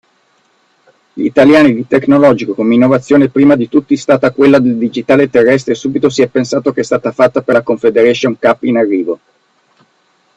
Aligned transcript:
Gli 1.13 1.25
italiani 1.25 1.75
di 1.75 1.85
tecnologico 1.85 2.55
come 2.55 2.73
innovazione 2.73 3.29
prima 3.29 3.55
di 3.55 3.69
tutti 3.69 3.95
stata 3.95 4.31
quella 4.31 4.57
del 4.57 4.75
digitale 4.77 5.29
terrestre 5.29 5.73
e 5.73 5.75
subito 5.75 6.09
si 6.09 6.23
è 6.23 6.27
pensato 6.27 6.71
che 6.73 6.81
è 6.81 6.83
stata 6.83 7.11
fatta 7.11 7.43
per 7.43 7.53
la 7.53 7.61
Confederation 7.61 8.35
Cup 8.39 8.63
in 8.63 8.77
arrivo 8.77 9.19